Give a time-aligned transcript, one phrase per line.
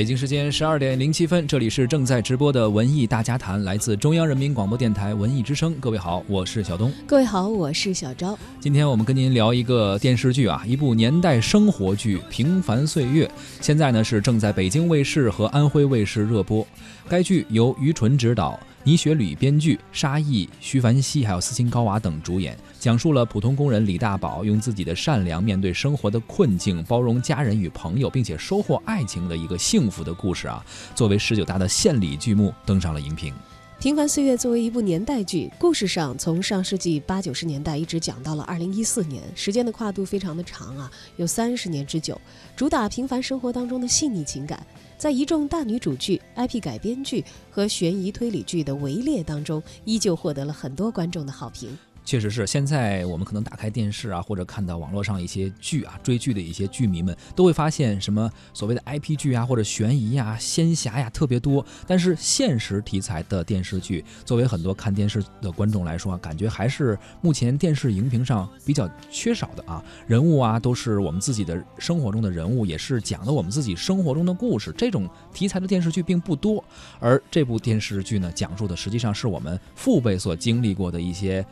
[0.00, 5.74] 北京时间十二点零七分，这里是正在直播的文艺大家谈，来自中央人民广播电台文艺之声。
[5.74, 6.90] 各位好，我是小东。
[7.06, 8.34] 各位好，我是小昭。
[8.60, 13.26] 今天我们跟您聊一个电视剧啊，一部年代生活剧《平凡岁月》，
[13.60, 16.66] 现在呢是正在北京卫视和安徽卫视热播。
[17.06, 18.58] 该剧由于纯执导。
[18.82, 30.64] 倪雪履编剧，沙溢、徐凡熙还有斯琴高娃等主演，讲述了普通工人李大宝用自己的善良面对生活的困境，包容家人与朋友，并且收获爱情的一个幸福的故事啊！
[30.94, 33.34] 作为十九大的献礼剧目，登上了荧屏。
[33.80, 42.20] 《平凡岁月》作为一部年代剧，故事上从上世纪八九十年代一直讲到了二零一四年，时间的跨度非常的长啊，有三十年之久。
[42.54, 44.66] 主打平凡生活当中的细腻情感，
[44.98, 51.74] 在一众大女主剧、IP 改编剧和悬疑推理剧的围猎当中，依旧获得了很多观众的好评。
[52.10, 61.64] 确实是，现在我们可能打开电视啊，或者看到网络上一些剧啊，追剧的一些剧迷们都会发现，什么所谓的 IP 剧啊，或者悬疑呀、仙侠呀特别多。
[61.86, 69.80] 但是现实题材的电视剧，作为很多看电视的观众来说啊，感觉还是目前电视荧屏上比较缺少的啊。
[70.08, 74.74] 人物啊，都是我们自己的生活中的人物，也是讲的我们自己生活中的故事。
[74.76, 76.64] 这种题材的电视剧并不多，
[76.98, 81.46] 而这部电视剧呢，讲述的实际上是我们父辈所经历过的一些。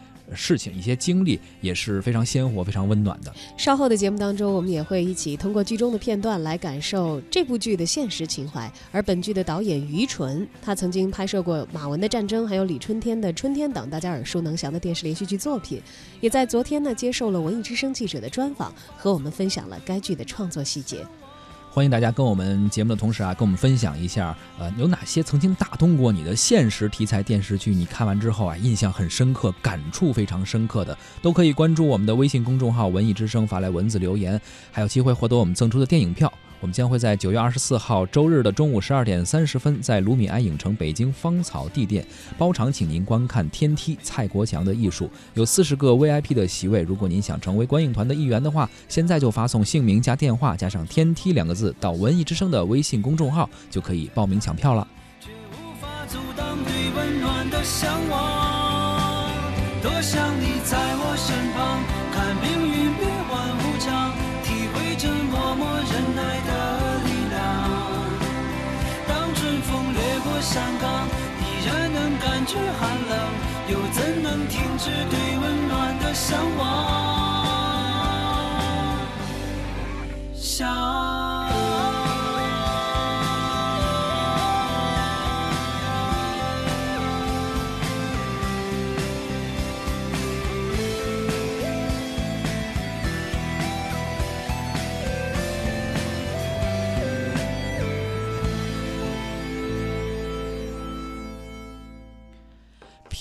[0.49, 3.31] 事情一些经历也是非常鲜活、非常温暖的。
[3.59, 8.73] 稍后的节目当中，我们也会一起通过剧中的片段来感受这部剧的现实情怀。
[8.91, 15.83] 而本剧的导演于纯，他曾经拍摄过马文的《战争》，还有李春天的《春天》等大家耳熟能详的电视连续剧作品，
[16.23, 21.05] 也在昨天呢接受了文艺之声记者的专访，和我们分享了该剧的创作细节。
[21.79, 27.73] 欢迎大家跟我们节目的同时啊，跟我们分享一下，呃，有哪些曾经打动过你的现实题材电视剧？
[27.73, 34.41] 你看完之后啊，印象很深刻，感触非常深刻的，都可以关注我们的微信公众号“文艺之声”，发来文字留言，
[34.73, 36.33] 还有机会获得我们赠出的电影票。
[36.61, 42.05] 我们将会在九月二十四号周日的中午十二点三十分，在卢米埃影城北京芳草地店
[42.37, 46.83] 包场，请您观看《天梯》蔡国强的艺术，有四十个 VIP 的席位。
[46.83, 54.87] 如果您想成为观影团的一员的话，现在就发送姓名加电话加上“天梯”两个字到文艺之声的微信公众号，就可以报名抢票了。
[59.81, 61.81] 多想你在我身旁，
[62.13, 63.18] 看命运变，
[65.49, 66.51] 默默忍耐的
[67.07, 67.41] 力量。
[69.09, 71.09] 当春风掠过山岗，
[71.41, 73.13] 依然能感觉寒冷，
[73.71, 76.65] 又怎能停止对温暖的向往？
[80.35, 81.08] 想。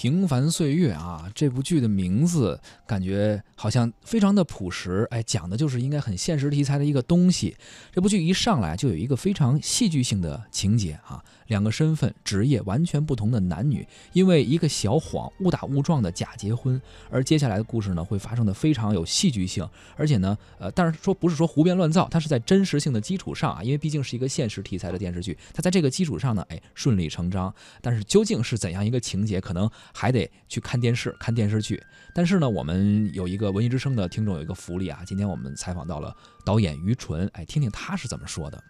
[0.07, 7.53] 平凡岁月啊，这部剧的名字感觉好像非常的朴实，哎，讲的就是应该很现实题材的一个东西。
[7.91, 11.22] 这部剧一上来就有一个非常戏剧性的情节啊。
[11.47, 19.66] 两个身份、职业完全不同的男女，因为一个小谎误打误撞的假结婚，而接下来的故事呢会发生的非常有戏剧性，
[19.96, 27.53] 而且呢，呃，但是说不是说胡编乱造，它是在真实性的基础上啊，因为毕竟是一个现实题材的电视剧，它在这个基础上呢，哎，顺理成章。
[27.81, 31.81] 但是究竟是怎样一个情节，可能还得去看电视、看电视剧。
[32.13, 36.16] 但是呢，我们有一个文艺之声的听众有一个福利啊，今天我们采访到了
[36.46, 38.63] 导演于纯，哎，听听他是怎么说的。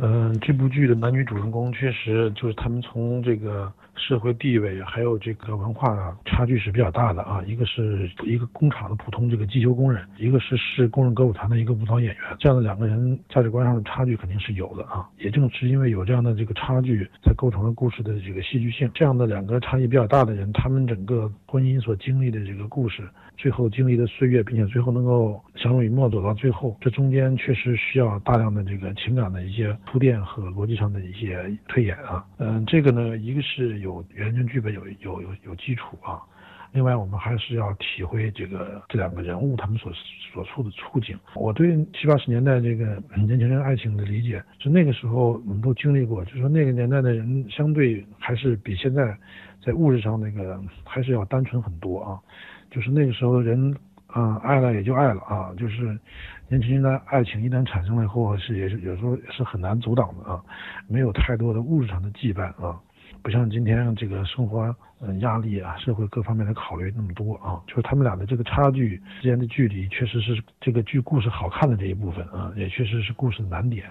[0.00, 7.42] 嗯，这部剧的男女主人公确实就是他们从这个社会地位还有这个文化差距是比较大的啊。
[7.44, 15.04] 一个是一个工厂的普通这个机修工人，一个是市工人歌舞团的一个舞蹈演员，这样的两个人价值观上的差距肯定是有的啊。
[15.18, 18.88] 也正是因为有这样的这个差距，才构成了故事的这个戏剧性。
[18.94, 23.02] 这样的两个差异比较大的人，他们整个婚姻所经历的这个故事，
[23.38, 29.74] 最后经历的岁月，并且最后能够相濡以沫走到最后，这中间确实需要大量的这个情感的一些。
[29.86, 36.20] 铺垫和逻辑上的一些推演啊，嗯，这个呢，一个是有原真剧本有有有有基础啊，
[36.72, 39.92] 另外我们还是要体会这个这两个人物他们所
[40.32, 41.16] 所处的处境。
[41.34, 49.16] 我对七八十年代这个年轻人爱情的理解是那个时候我们都经历过，就是说那个年代的人相对还是比现在
[49.64, 52.20] 在物质上那个还是要单纯很多啊，
[52.70, 53.76] 就是那个时候人。
[54.08, 55.96] 啊，爱了也就爱了啊，就是
[56.48, 60.42] 年轻人的爱情一旦产生了以后，是也是有时候是很难阻挡的啊，
[60.88, 62.80] 没有太多的物质上的羁绊啊，
[63.22, 73.84] 不像今天这个生活嗯压力啊，社会各方面的考虑那么多啊，就是他们俩的这个差距之间的距离，确实是这个剧故事好看的这一部分啊，也确实是故事难点。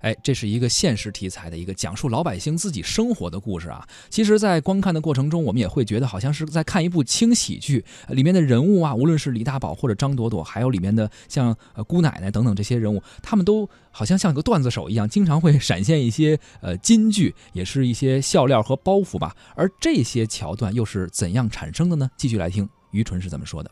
[0.00, 3.86] 哎，这是一个现实题材的一个讲述老百姓自己生活的故事啊。
[4.10, 19.34] 其实，在观看的过程中，我们也会觉得好像是在看一部轻喜剧，里面的人物啊，无论是李大宝或者张朵朵，还有里面的像呃姑奶奶等等这些人物，他们都好像像一个段子手一样，经常会闪现一些呃金句，也是一些笑料和包袱吧。
[19.54, 22.10] 而这些桥段又是怎样产生的呢？
[22.16, 23.70] 继续来听于纯是怎么说的。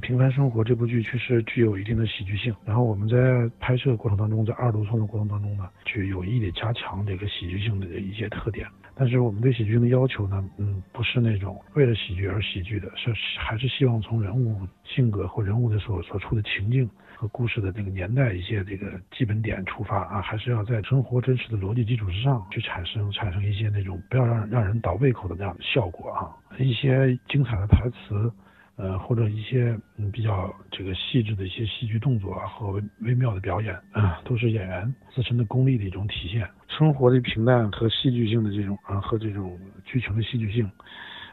[0.00, 8.66] 平凡生活这部剧确实具有一定的喜剧性，然后我们在拍摄过程当中，在二度创作过程当中呢，去有意的加强这个喜剧性的一些特点。
[8.98, 28.32] 但是我们对喜剧性的要求呢，嗯，不是那种为了喜剧而喜剧的，是还是希望从人物性格或人物的所所处的情境和故事的这个年代一些这个基本点出发啊，还是要在生活真实的逻辑基础之上去产生产生一些那种不要让让人倒胃口的那样的效果啊，一些精彩的台词。
[28.76, 36.46] 呃，或者一些嗯比较这个细致的一些戏剧动作啊和微妙的表演啊，都是演员自身的功力的一种体现。
[36.68, 40.70] 生活的平淡和戏剧性的这种啊和这种剧情的戏剧性，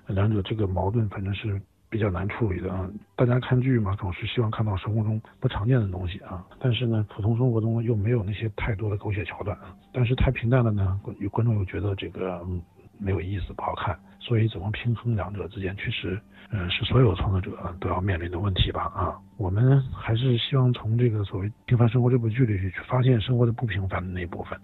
[0.07, 2.89] 两者这个矛盾反正是比较难处理的啊。
[3.17, 9.75] 大家看剧嘛，总是希望看到生活中不常见的东西啊，但是呢，普通生活中又没有那些太多的狗血桥段啊。
[9.91, 12.61] 但是太平淡了呢，有观众又觉得这个嗯
[12.99, 13.97] 没有意思，不好看。
[14.19, 16.17] 所以怎么平衡两者之间，确实，
[16.51, 18.83] 嗯，是所有创作者都要面临的问题吧？
[18.95, 24.57] 啊，我们还是希望从这个所谓《平凡生活》这部剧里去发现生活的不平凡的那一部分。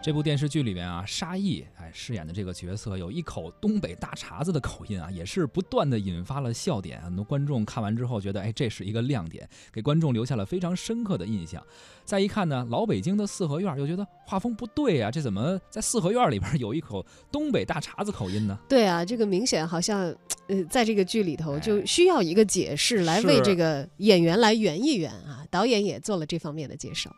[0.00, 7.02] 这部电视剧里面啊，沙溢哎饰演的这个角色有一口东北大碴子的口音啊，也是不断的引发了笑点。
[7.02, 11.60] 很多观众看完之后觉得，哎，这是一个亮点，给观众留下了非常深刻的印象。
[12.04, 18.56] 再一看呢，老北京的四合院，又觉得画风不对啊，这怎么在四合院里边有一口东北大碴子口音呢？
[18.68, 20.14] 对啊，这个明显好像，
[20.46, 25.44] 呃，在这个剧里头就需要一个解释来为这个演员来圆一圆啊。
[25.50, 27.14] 导演也做了这方面的介绍。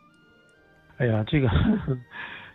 [0.97, 1.49] 哎呀，这个。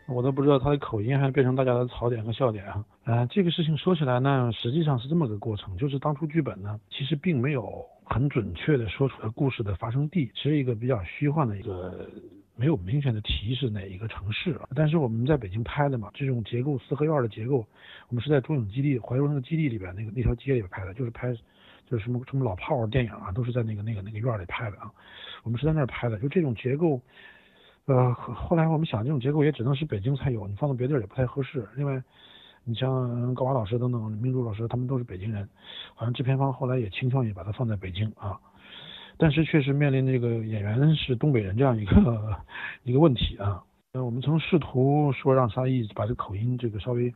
[0.07, 2.85] 我都不知道他的口音还变成大家的槽点和笑点啊！
[3.05, 12.07] 啊，这个事情说起来呢，实际上是这么个过程，就是当初剧本呢，其实并没有很准确的说出来故事的发生地，是一个比较虚幻的一个，
[12.55, 14.69] 没有明显的提示哪一个城市啊。
[14.75, 17.65] 但是我们在北京拍的嘛，这种结构四合院的结构，
[18.09, 21.33] 我们是在中影基地怀柔那个基地里边那个那条街里边拍的，就是拍，
[21.89, 24.91] 就是什么什么老炮儿电影啊，都是在那个那个那个院里拍的啊。
[25.41, 27.01] 我们是在那儿拍的，就这种结构。
[27.87, 31.67] 呃，后来我们想，这种结构也只能是北京才有，你放到别地儿也不太合适。
[31.75, 32.01] 另外，
[32.63, 35.47] 你像高华老师等等，明珠老师他们都是北京人，
[35.93, 38.39] 好像制片方后来也倾向于把它放在北京啊。
[39.17, 42.35] 但是确实面临这个演员是东北人这样一个
[42.83, 43.63] 一个问题啊。
[43.93, 47.09] 呃，我们曾试图说让沙溢把这口音这个稍微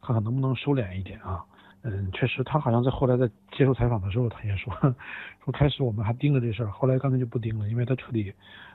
[0.00, 1.44] 看看能不能收敛一点啊。
[1.82, 4.72] 嗯，确实，他好像在后来在接受采访的时候，他也说，
[5.44, 8.32] 说开始我们还盯着这事儿，后来干脆就不盯了，因为他彻底，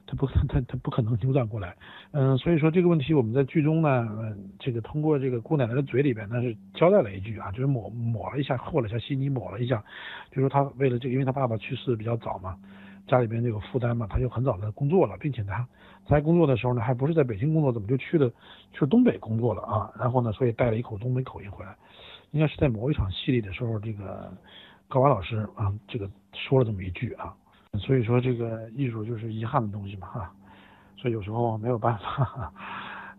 [0.07, 1.75] 他不，他他不可能扭转过来。
[2.12, 4.07] 嗯，所以说这个问题我们在剧中呢，
[4.59, 9.84] 这个通过这个姑奶奶的嘴里边，那是交代了一句啊，就是抹抹了一下，和了一下稀泥，抹了一下，
[10.31, 12.55] 就说他为了这个，因为他爸爸去世比较早嘛，
[13.08, 15.67] 家里边就有负担嘛，他就很早的工作了，并且他
[16.08, 18.31] 在工作的时候呢，还不是在北京工作，怎么就去了
[18.72, 19.91] 去东北工作了啊？
[20.00, 21.75] 然后呢，所以带了一口东北口音回来。
[22.32, 24.32] 应该是在某一场戏里的时候，这个
[24.88, 27.34] 高娃老师啊，这个说了这么一句啊，
[27.80, 30.32] 所以说这个艺术就是遗憾的东西嘛哈，
[30.98, 32.54] 所以有时候没有办法，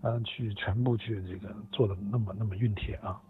[0.02, 3.20] 嗯， 去全部去这个做的那么那么熨帖啊。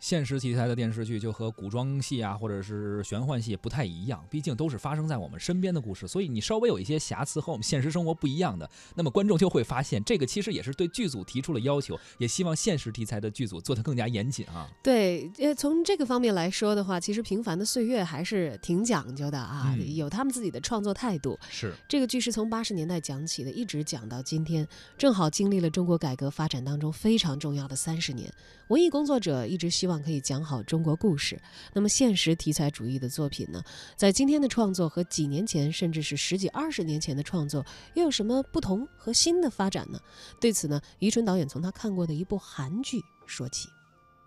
[0.00, 14.66] 现实题材的电视剧就和古装戏啊，或者是玄幻戏不太一样，毕竟都是发生在我们身边的故事，所以你稍微有一些瑕疵和我们现实生活不一样的，那么观众就会发现，这个其实也是对剧组提出了要求，也希望现实题材的剧组做得更加严谨啊。
[14.82, 21.38] 对，呃，从这个方面来说的话，其实《平凡的岁月》还是挺讲究的啊，有他们自己的创作态度。
[21.50, 24.66] 是这个剧是从八十年代讲起的，一直讲到今天，
[24.96, 28.32] 正好经历了中国改革发展当中非常重要的三十年。
[28.68, 31.38] 文艺工作者一直希望望可以讲好中国故事。
[31.74, 33.62] 那么，现实题材主义的作品呢，
[33.96, 37.62] 在今天的创作和几年前，甚至是十几二十年前的创作，
[37.94, 39.98] 又有什么不同和新的发展呢？
[40.40, 43.68] 对此呢，于春导演从他看过的一部韩剧说起。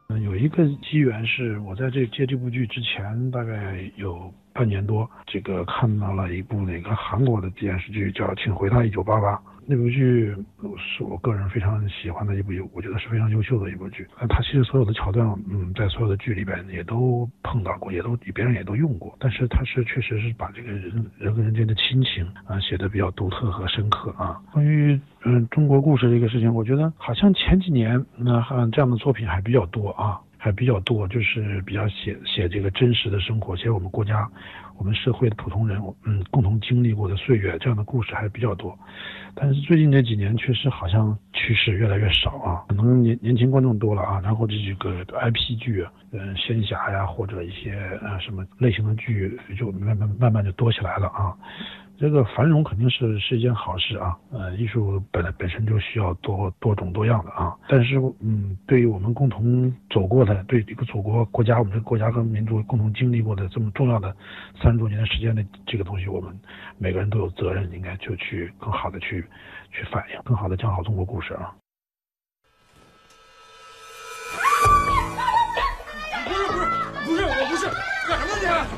[0.09, 9.35] 嗯，有一个机缘是我在这接这部剧之前，大概有半年多，这个看到了一部那个韩国的电视剧，叫《请回答一九八八》。
[9.65, 10.35] 那部剧
[10.77, 14.07] 是我个人非常喜欢的一部，我觉得是非常优秀的一部剧。
[14.29, 19.15] 它其实所有的桥段，嗯，在所有的剧里边也都碰到过，也都别人也都用过。
[19.19, 24.41] 但是它是确实是把这个人人跟人间的亲情啊写的比较独特和深刻啊。
[24.51, 28.41] 关于嗯中国故事这个事情，我觉得好像前几年那
[28.71, 30.19] 这样的作品还比较多啊。
[30.43, 34.29] 还比较多，就是比较写写这个真实的生活，写我们国家、
[34.77, 38.77] 我们社会的普通人，嗯，共同经历过的岁月这样的故事还比较多。
[39.33, 47.71] 但是最近这几年确实好像趋势越来越少啊，可能年年轻观众多了啊，然后这几个 IP 剧，嗯，仙侠呀或者一些
[48.01, 51.33] 呃什么类型的剧就慢慢慢慢就多起来了啊。
[51.99, 57.55] 这个繁荣肯定是是一件好事啊，呃，艺术本来本身就需要多多种多样的啊。
[57.69, 64.13] 但是，嗯，对于我们共同走过的，对这个祖国国家，我们这个国家和民族共同经历过的这么重要的
[64.61, 66.37] 三十多年的时间的这个东西，我们
[66.77, 69.23] 每个人都有责任，应该就去更好的去
[69.71, 71.53] 去反映，更好的讲好中国故事啊。
[76.25, 76.65] 不是不是
[77.05, 77.67] 不是，我不是，
[78.09, 78.45] 干什么去？
[78.45, 78.77] 干什么？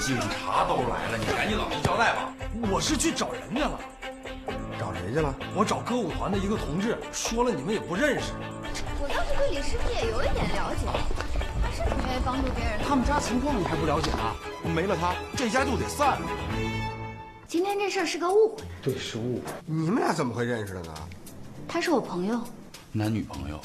[0.00, 2.33] 警察都来了，你赶紧老实交代吧。
[2.62, 3.78] 我是去找人家了，
[4.78, 5.34] 找谁去了？
[5.54, 8.32] 我找歌舞团的一个同志，说了你们也不认识。
[9.00, 10.86] 我倒是对李师傅也有一点了解，
[11.62, 12.80] 他是不愿意帮助别人。
[12.86, 14.34] 他们家情况你还不了解啊？
[14.64, 16.18] 没了他，这家就得散。
[17.46, 19.42] 今天这事儿是个误会，对，是误会。
[19.66, 20.94] 你们俩怎么会认识的呢？
[21.68, 22.40] 他是我朋友，
[22.92, 23.60] 男女朋友。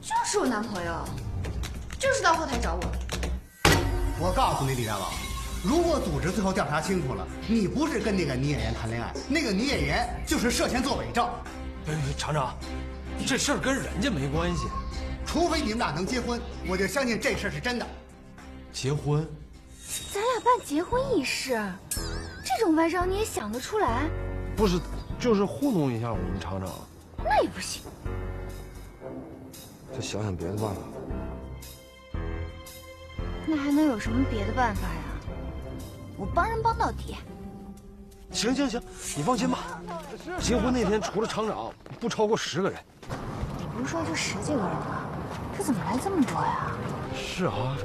[0.00, 1.04] 就是我男朋友，
[1.98, 2.88] 就是到后台找我的。
[4.20, 5.10] 我告诉你，李大佬，
[5.68, 11.28] 如果组织最后调查清楚了，你不是跟那个女演员谈恋爱，那个女演员就是涉嫌做伪证。
[11.86, 12.56] 哎，厂长，
[13.26, 14.66] 这事儿跟人家没关系。
[15.26, 17.86] 除非你们俩能结婚，我就相信这事儿是真的。
[18.72, 19.28] 结婚？
[20.10, 21.50] 咱俩办结婚仪式，
[21.90, 24.08] 这种歪招你也想得出来？
[24.56, 24.80] 不是，
[25.20, 26.70] 就是糊弄一下我们厂长。
[27.22, 27.82] 那也不行。
[29.92, 30.80] 再想想别的办法。
[33.44, 35.04] 那还能有什么别的办法呀？
[36.18, 37.16] 我帮人帮到底。
[38.30, 38.82] 行行行，
[39.16, 39.58] 你放心吧。
[40.40, 42.78] 结婚那天除了厂长，不超过十个人。
[43.58, 45.06] 你不是说就十几个人吗？
[45.56, 46.72] 这怎么来这么多呀？
[47.16, 47.76] 是啊，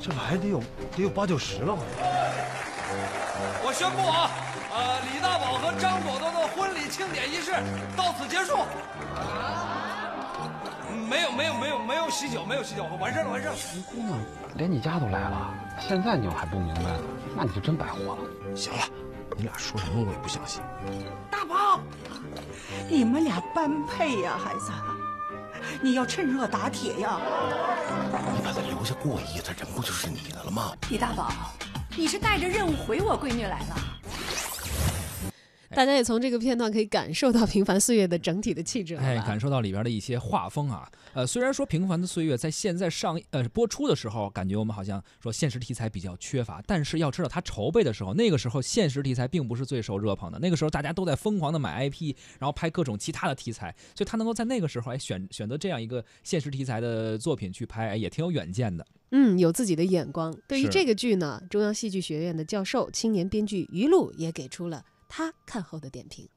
[0.00, 0.62] 这来得有
[0.96, 1.82] 得有八九十了吧？
[3.62, 4.30] 我宣布啊，
[4.72, 7.52] 呃，李大宝和张朵朵的婚礼庆典仪式
[7.96, 8.56] 到此结束。
[11.08, 13.54] 没有没有没有没有喜酒，没有喜酒，完事了完事了。
[13.90, 14.18] 姑娘，
[14.54, 17.00] 连你家都来了，现在你要还不明白呢，
[17.34, 18.54] 那你就真白活了。
[18.54, 18.80] 行了，
[19.36, 20.62] 你俩说什么我也不相信。
[21.30, 21.80] 大宝，
[22.88, 24.70] 你们俩般配呀，孩子，
[25.80, 27.18] 你要趁热打铁呀。
[28.34, 30.72] 你把他留下过夜，这人不就是你的了吗？
[30.90, 31.32] 李大宝，
[31.96, 33.76] 你是带着任务回我闺女来了。
[35.78, 40.90] 大家也从这个片段可以感受到《平凡岁月》的整体的气质，哎，感受到里边的一些画风啊。
[41.12, 58.84] 呃，虽然说《平凡的岁月》在现在上呃播出的时候，感觉我们好像说现实题材比较缺乏，但是要知道它筹备的时候，那个时候现实题材并不是最受热捧的，那个时候大家都在疯狂的买 IP，然后拍各种其他的题材，所以他能够在那个时候哎选选择这样一个现实题材的作品去拍，哎，也挺有远见的。
[59.12, 60.36] 嗯，有自己的眼光。
[60.48, 66.28] 对于这个剧呢，中央戏剧学院的教授、青年编剧于露也给出了他看后的点评。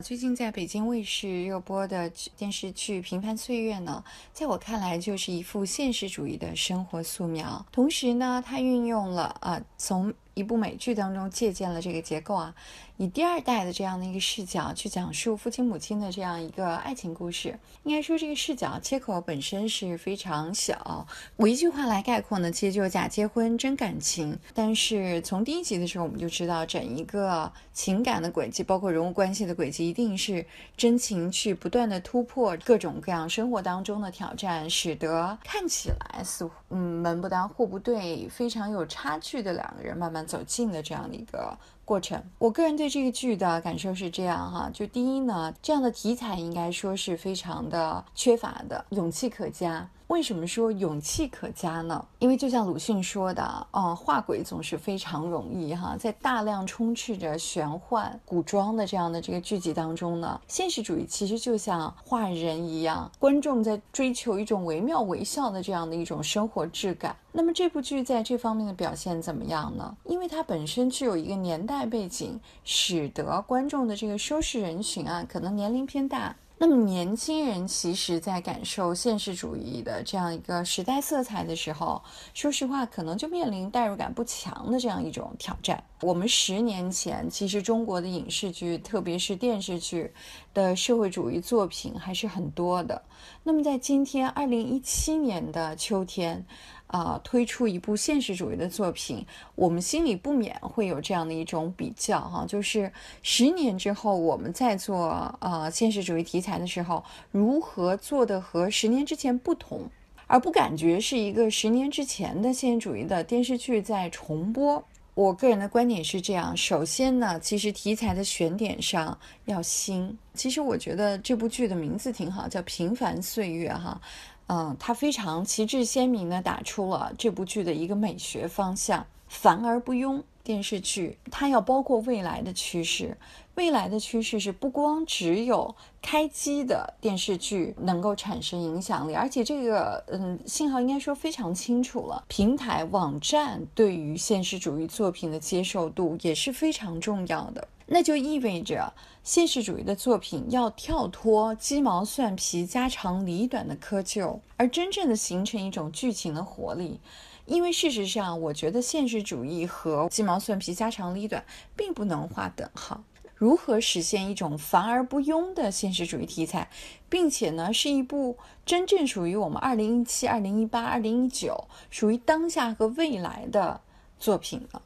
[0.00, 7.64] 最近在北京卫视热播的电视剧《平凡岁月》呢，在我看来就是一幅现实主义的生活素描。
[7.72, 12.54] 同时呢，它运用了啊，从一部美剧当中借鉴了这个结构啊，
[12.98, 17.58] 以第二代的这样的一个视角去讲述父亲母亲的这样一个爱情故事。
[17.84, 21.06] 应该说，这个视角切口本身是非常小。
[21.36, 24.38] 我一句话来概括呢，其实就是假结婚真感情。
[24.52, 30.44] 但是从第一集的时候，我们就知道整一个情感的轨迹，包括人物关系的轨迹，一定是
[30.76, 42.22] 真情去不断的突破各种各样生活当中的挑战，使得看起来似乎嗯门不当户不对，非常有差距的两个人慢慢走近的这样的一个过程。
[42.38, 49.88] 我个人对这个剧的感受是这样哈，就第一呢，这样的题材应该说是非常的缺乏的，勇气可嘉。
[50.08, 52.06] 为什么说勇气可嘉呢？
[52.20, 67.16] 因为就像鲁迅说的，嗯，画鬼总是非常容易哈，在大量充斥着玄幻、古装的这样的这个剧集当中呢，现实主义其实就像画人一样，观众在追求一种惟妙惟肖的这样的一种生活质感。
[67.32, 69.96] 那么这部剧在这方面的表现怎么样呢？
[70.04, 76.34] 因为它本身具有一个年代背景，使得观众的这个收视人群啊，可能年龄偏大。
[76.58, 85.82] 那么年轻人其实，在感受现实主义的这样一个时代色彩的时候，说实话，可能就面临代入感不强的这样一种挑战。
[86.00, 90.10] 我们十年前，其实中国的影视剧，特别是电视剧
[90.54, 93.02] 的社会主义作品还是很多的。
[93.42, 96.42] 那么在今天二零一七年的秋天，
[96.86, 99.24] 啊、推出一部现实主义的作品，
[99.54, 109.82] 我们心里不免会有这样的一种比较哈，就是十年之后我们在做呃现实主义题材的时候，如何做的和十年之前不同。
[110.28, 114.84] 而不感觉是一个十年之前的现实主义的电视剧在重播。
[115.14, 120.18] 我个人的观点是这样：首先呢，其实题材的选点上要新。
[120.34, 124.00] 其实我觉得这部剧的名字挺好，叫《平凡岁月》哈。
[124.48, 130.22] 嗯，他非常旗帜鲜明地打出了这部剧的一个美学方向，繁而不庸。
[130.44, 133.16] 电视剧它要包括未来的趋势。
[133.56, 142.24] 未来的趋势是不光只有开机的电视剧能够产生影响力，而且这个嗯信号应该说非常清楚了。
[142.28, 157.00] 平台网站对于现实主义作品的接受度也是非常重要的，那就意味着现实主义的作品要跳脱鸡毛蒜皮、家长里短的窠臼，而真正的形成一种剧情的活力。
[157.44, 161.44] 因为事实上，我觉得现实主义和鸡毛蒜皮、家长里短
[161.76, 163.04] 并不能划等号。
[163.36, 166.68] 如何实现一种繁而不庸的现实主义题材，
[167.08, 173.80] 并且呢，是一部真正属于我们二零一七、二零一八、二零一九属于当下和未来的
[174.18, 174.80] 作品呢？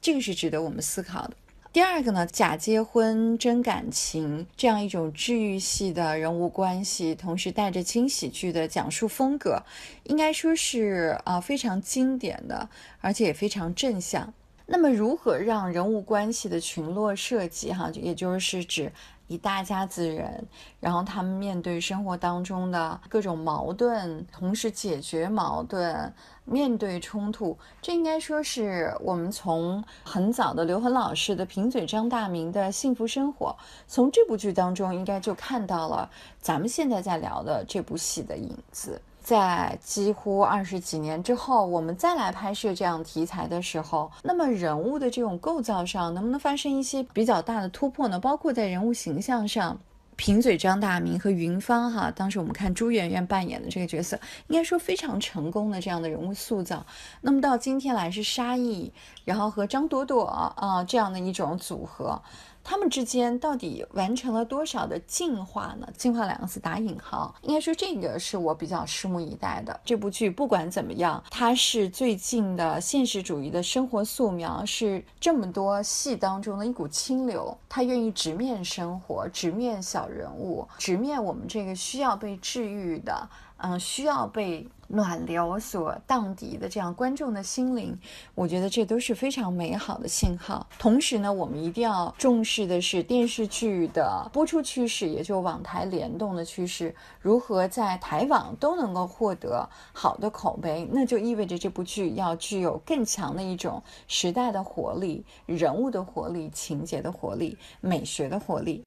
[0.00, 1.34] 这个是值得我们思考的。
[1.76, 9.62] 第二个呢，假结婚真感情这样一种治愈系的人物关系，同时带着轻喜剧的讲述风格，
[10.04, 12.66] 应该说是啊非常经典的，
[13.02, 14.32] 而且也非常正向。
[14.64, 18.90] 那么，如何让人物关系的群落设计，哈，也就是指
[19.28, 20.46] 一大家子人，
[20.78, 26.12] 然后他们面对生活当中的各种矛盾，同时解决矛盾，
[26.44, 33.56] 面对冲突，这应该说是我们从很早的刘恒老师的《贫嘴张大民的幸福生活》，
[33.88, 36.08] 从这部剧当中应该就看到了
[36.40, 39.00] 咱们现在在聊的这部戏的影子。
[39.26, 48.20] 在几乎二十几年之后，我们再来拍摄这样题材的时候，那么人物的这种构造上能不能发生一些比较大的突破呢？
[48.20, 49.76] 包括在人物形象上，
[50.14, 56.86] 贫嘴张大民和云芳哈，当时我们看朱媛媛扮演的这个角色，应该说非常成功的这样的人物塑造。
[57.20, 58.92] 那么到今天来是沙溢，
[59.24, 62.22] 然后和张朵朵啊这样的一种组合。
[62.68, 65.88] 他们之间到底完成了多少的进化呢？
[65.96, 69.80] 进化两个字打引号，应该说这个是我比较拭目以待的。
[69.84, 77.56] 这部剧不管怎么样，它是最近的现实主义的生活素描，是这么多戏当中的一股清流。
[77.68, 83.28] 他愿意直面生活，直面小人物，直面我们这个需要被治愈的。
[83.58, 87.98] 嗯，需要被暖流所荡涤的这样观众的心灵，
[88.34, 90.66] 我觉得这都是非常美好的信号。
[90.78, 108.82] 同时呢，我们一定要重视的是电视剧的播出趋势，也就网台联动的趋势，如何在台网都能够获得好的口碑，那就意味着这部剧要具有更强的一种时代的活力、人物的活力、情节的活力、美学的活力。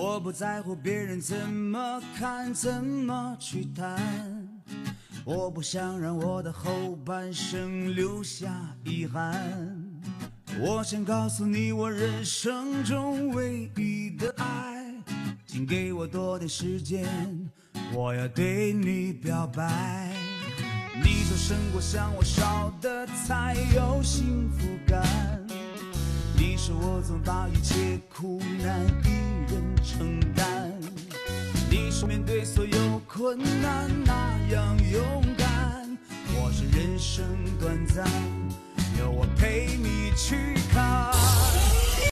[0.00, 4.00] 我不在乎别人怎么看，怎么去谈。
[5.24, 8.48] 我不想让我的后半生留下
[8.84, 9.36] 遗憾。
[10.60, 14.94] 我想告诉你，我人生中唯一的爱，
[15.46, 17.06] 请给我多点时间，
[17.92, 20.12] 我要对你表白。
[21.02, 25.47] 你说生活像我烧的菜，有幸福感。
[26.38, 30.72] 你说我总把一切苦难一人承担。
[31.68, 35.98] 你说面对所有困难那样勇敢。
[36.40, 37.24] 我是人生
[37.58, 38.06] 短暂，
[39.00, 41.10] 有我陪你去看。